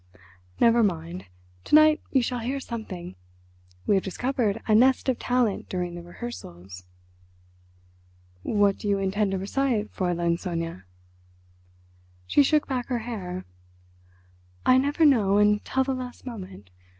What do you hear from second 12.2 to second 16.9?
She shook back her hair. "I never know until the last moment.